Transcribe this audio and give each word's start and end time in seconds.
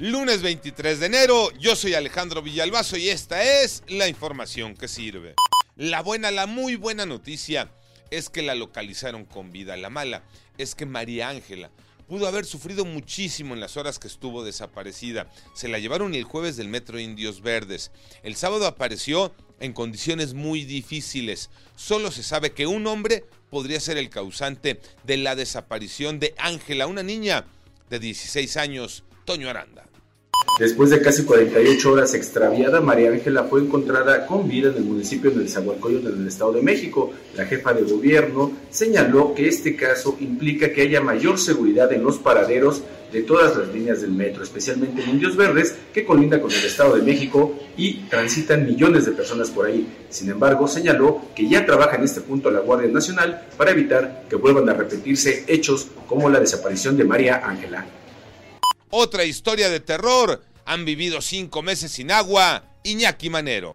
Lunes 0.00 0.42
23 0.42 1.00
de 1.00 1.06
enero, 1.06 1.50
yo 1.58 1.74
soy 1.74 1.94
Alejandro 1.94 2.40
Villalbazo 2.40 2.96
y 2.96 3.08
esta 3.08 3.42
es 3.42 3.82
la 3.88 4.06
información 4.06 4.76
que 4.76 4.86
sirve. 4.86 5.34
La 5.74 6.02
buena, 6.02 6.30
la 6.30 6.46
muy 6.46 6.76
buena 6.76 7.04
noticia 7.04 7.72
es 8.12 8.30
que 8.30 8.42
la 8.42 8.54
localizaron 8.54 9.24
con 9.24 9.50
vida. 9.50 9.76
La 9.76 9.90
mala 9.90 10.22
es 10.56 10.76
que 10.76 10.86
María 10.86 11.28
Ángela 11.28 11.72
pudo 12.06 12.28
haber 12.28 12.44
sufrido 12.44 12.84
muchísimo 12.84 13.54
en 13.54 13.60
las 13.60 13.76
horas 13.76 13.98
que 13.98 14.06
estuvo 14.06 14.44
desaparecida. 14.44 15.28
Se 15.52 15.66
la 15.66 15.80
llevaron 15.80 16.14
el 16.14 16.22
jueves 16.22 16.56
del 16.56 16.68
Metro 16.68 17.00
Indios 17.00 17.40
Verdes. 17.40 17.90
El 18.22 18.36
sábado 18.36 18.68
apareció 18.68 19.34
en 19.58 19.72
condiciones 19.72 20.32
muy 20.32 20.64
difíciles. 20.64 21.50
Solo 21.74 22.12
se 22.12 22.22
sabe 22.22 22.52
que 22.52 22.68
un 22.68 22.86
hombre 22.86 23.24
podría 23.50 23.80
ser 23.80 23.98
el 23.98 24.10
causante 24.10 24.80
de 25.02 25.16
la 25.16 25.34
desaparición 25.34 26.20
de 26.20 26.36
Ángela, 26.38 26.86
una 26.86 27.02
niña 27.02 27.46
de 27.90 27.98
16 27.98 28.56
años, 28.58 29.02
Toño 29.28 29.50
Aranda. 29.50 29.84
Después 30.58 30.88
de 30.88 31.02
casi 31.02 31.24
48 31.24 31.92
horas 31.92 32.14
extraviada, 32.14 32.80
María 32.80 33.10
Ángela 33.10 33.44
fue 33.44 33.60
encontrada 33.60 34.24
con 34.24 34.48
vida 34.48 34.70
en 34.70 34.76
el 34.76 34.84
municipio 34.84 35.30
de 35.30 35.42
Nezahualcóyotl 35.42 36.08
en 36.08 36.22
el 36.22 36.28
Estado 36.28 36.54
de 36.54 36.62
México. 36.62 37.10
La 37.36 37.44
jefa 37.44 37.74
de 37.74 37.82
gobierno 37.82 38.52
señaló 38.70 39.34
que 39.34 39.46
este 39.46 39.76
caso 39.76 40.16
implica 40.18 40.72
que 40.72 40.80
haya 40.80 41.02
mayor 41.02 41.38
seguridad 41.38 41.92
en 41.92 42.04
los 42.04 42.16
paraderos 42.16 42.80
de 43.12 43.22
todas 43.22 43.54
las 43.54 43.68
líneas 43.68 44.00
del 44.00 44.12
metro, 44.12 44.42
especialmente 44.42 45.02
en 45.02 45.10
Indios 45.10 45.36
Verdes, 45.36 45.76
que 45.92 46.06
colinda 46.06 46.40
con 46.40 46.50
el 46.50 46.64
Estado 46.64 46.96
de 46.96 47.02
México 47.02 47.54
y 47.76 48.04
transitan 48.08 48.64
millones 48.64 49.04
de 49.04 49.12
personas 49.12 49.50
por 49.50 49.66
ahí. 49.66 49.86
Sin 50.08 50.30
embargo, 50.30 50.66
señaló 50.66 51.20
que 51.36 51.46
ya 51.46 51.66
trabaja 51.66 51.96
en 51.96 52.04
este 52.04 52.22
punto 52.22 52.50
la 52.50 52.60
Guardia 52.60 52.90
Nacional 52.90 53.46
para 53.58 53.72
evitar 53.72 54.24
que 54.26 54.36
vuelvan 54.36 54.70
a 54.70 54.72
repetirse 54.72 55.44
hechos 55.48 55.88
como 56.06 56.30
la 56.30 56.40
desaparición 56.40 56.96
de 56.96 57.04
María 57.04 57.46
Ángela. 57.46 57.84
Otra 58.90 59.24
historia 59.24 59.68
de 59.68 59.80
terror. 59.80 60.42
Han 60.64 60.84
vivido 60.84 61.20
cinco 61.20 61.62
meses 61.62 61.92
sin 61.92 62.10
agua. 62.10 62.64
Iñaki 62.84 63.28
Manero. 63.28 63.74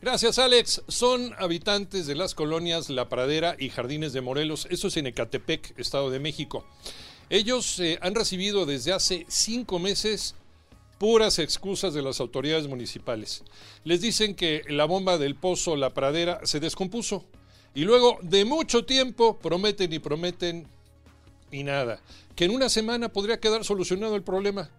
Gracias, 0.00 0.38
Alex. 0.38 0.82
Son 0.88 1.34
habitantes 1.38 2.06
de 2.06 2.14
las 2.14 2.34
colonias 2.34 2.88
La 2.88 3.08
Pradera 3.08 3.56
y 3.58 3.70
Jardines 3.70 4.12
de 4.12 4.20
Morelos. 4.20 4.66
Eso 4.70 4.88
es 4.88 4.96
en 4.96 5.06
Ecatepec, 5.06 5.78
Estado 5.78 6.10
de 6.10 6.20
México. 6.20 6.66
Ellos 7.28 7.80
eh, 7.80 7.98
han 8.00 8.14
recibido 8.14 8.66
desde 8.66 8.92
hace 8.92 9.26
cinco 9.28 9.78
meses 9.78 10.34
puras 10.98 11.38
excusas 11.38 11.92
de 11.92 12.02
las 12.02 12.20
autoridades 12.20 12.68
municipales. 12.68 13.42
Les 13.84 14.00
dicen 14.00 14.34
que 14.34 14.62
la 14.68 14.84
bomba 14.84 15.18
del 15.18 15.34
pozo 15.34 15.76
La 15.76 15.92
Pradera 15.92 16.40
se 16.44 16.60
descompuso. 16.60 17.24
Y 17.74 17.84
luego 17.84 18.18
de 18.22 18.44
mucho 18.46 18.86
tiempo 18.86 19.38
prometen 19.38 19.92
y 19.92 19.98
prometen 19.98 20.66
y 21.50 21.62
nada. 21.62 22.00
Que 22.34 22.44
en 22.44 22.50
una 22.50 22.68
semana 22.68 23.08
podría 23.08 23.40
quedar 23.40 23.64
solucionado 23.64 24.16
el 24.16 24.22
problema. 24.22 24.70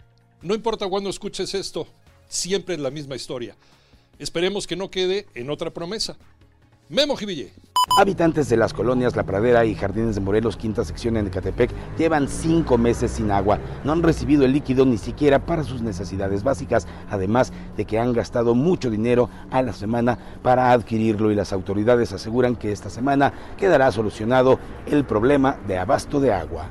No 0.42 0.54
importa 0.54 0.88
cuándo 0.88 1.10
escuches 1.10 1.54
esto, 1.54 1.88
siempre 2.28 2.76
es 2.76 2.82
la 2.82 2.92
misma 2.92 3.16
historia. 3.16 3.56
Esperemos 4.20 4.68
que 4.68 4.76
no 4.76 4.90
quede 4.90 5.28
en 5.36 5.50
otra 5.50 5.74
promesa. 5.74 6.18
Memo 6.90 7.16
Jiville. 7.16 7.52
Habitantes 8.00 8.48
de 8.48 8.58
las 8.58 8.74
colonias 8.74 9.16
La 9.16 9.24
Pradera 9.24 9.66
y 9.66 9.74
Jardines 9.74 10.14
de 10.14 10.22
Morelos, 10.22 10.56
quinta 10.56 10.86
sección 10.86 11.18
en 11.18 11.28
Ecatepec, 11.28 11.72
llevan 11.98 12.28
cinco 12.28 12.78
meses 12.78 13.10
sin 13.10 13.32
agua. 13.32 13.60
No 13.84 13.92
han 13.92 14.04
recibido 14.04 14.46
el 14.46 14.52
líquido 14.52 14.86
ni 14.86 15.00
siquiera 15.00 15.44
para 15.48 15.64
sus 15.64 15.82
necesidades 15.82 16.44
básicas, 16.44 16.86
además 17.10 17.52
de 17.76 17.86
que 17.86 17.98
han 17.98 18.14
gastado 18.14 18.54
mucho 18.54 18.92
dinero 18.92 19.32
a 19.50 19.64
la 19.64 19.74
semana 19.74 20.20
para 20.44 20.74
adquirirlo 20.74 21.32
y 21.32 21.36
las 21.36 21.52
autoridades 21.54 22.14
aseguran 22.14 22.56
que 22.56 22.72
esta 22.72 22.92
semana 22.92 23.34
quedará 23.58 23.92
solucionado 23.92 24.60
el 24.86 25.04
problema 25.04 25.58
de 25.68 25.80
abasto 25.80 26.20
de 26.20 26.32
agua. 26.32 26.70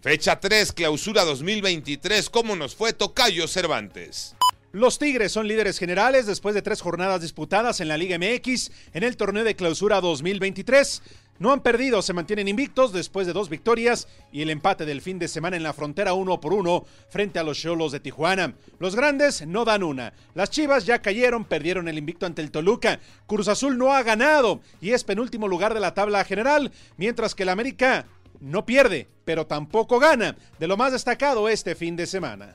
Fecha 0.00 0.38
3, 0.38 0.72
clausura 0.72 1.24
2023. 1.24 2.30
¿Cómo 2.30 2.54
nos 2.54 2.76
fue 2.76 2.92
Tocayo 2.92 3.48
Cervantes? 3.48 4.36
Los 4.72 5.00
Tigres 5.00 5.32
son 5.32 5.48
líderes 5.48 5.80
generales 5.80 6.26
después 6.26 6.54
de 6.54 6.62
tres 6.62 6.80
jornadas 6.80 7.20
disputadas 7.20 7.80
en 7.80 7.88
la 7.88 7.96
Liga 7.96 8.16
MX 8.16 8.70
en 8.92 9.02
el 9.02 9.16
torneo 9.16 9.42
de 9.42 9.56
clausura 9.56 10.00
2023. 10.00 11.02
No 11.40 11.52
han 11.52 11.60
perdido, 11.60 12.02
se 12.02 12.12
mantienen 12.12 12.46
invictos 12.46 12.92
después 12.92 13.26
de 13.26 13.32
dos 13.32 13.48
victorias 13.48 14.06
y 14.30 14.42
el 14.42 14.50
empate 14.50 14.86
del 14.86 15.00
fin 15.00 15.18
de 15.18 15.26
semana 15.26 15.56
en 15.56 15.64
la 15.64 15.72
frontera 15.72 16.12
uno 16.12 16.40
por 16.40 16.54
uno 16.54 16.84
frente 17.08 17.40
a 17.40 17.42
los 17.42 17.58
Cholos 17.58 17.90
de 17.90 17.98
Tijuana. 17.98 18.54
Los 18.78 18.94
grandes 18.94 19.44
no 19.44 19.64
dan 19.64 19.82
una. 19.82 20.12
Las 20.34 20.50
Chivas 20.50 20.86
ya 20.86 21.02
cayeron, 21.02 21.44
perdieron 21.44 21.88
el 21.88 21.98
invicto 21.98 22.26
ante 22.26 22.40
el 22.40 22.52
Toluca. 22.52 23.00
Cruz 23.26 23.48
Azul 23.48 23.76
no 23.76 23.92
ha 23.92 24.04
ganado 24.04 24.60
y 24.80 24.90
es 24.92 25.02
penúltimo 25.02 25.48
lugar 25.48 25.74
de 25.74 25.80
la 25.80 25.94
tabla 25.94 26.24
general, 26.24 26.70
mientras 26.96 27.34
que 27.34 27.42
el 27.42 27.48
América 27.48 28.06
no 28.38 28.64
pierde, 28.64 29.08
pero 29.24 29.48
tampoco 29.48 29.98
gana. 29.98 30.36
De 30.60 30.68
lo 30.68 30.76
más 30.76 30.92
destacado 30.92 31.48
este 31.48 31.74
fin 31.74 31.96
de 31.96 32.06
semana. 32.06 32.54